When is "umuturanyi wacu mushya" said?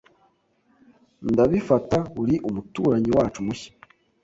2.49-3.71